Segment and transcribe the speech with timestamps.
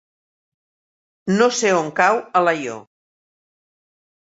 [1.35, 2.83] No sé on cau Alaior.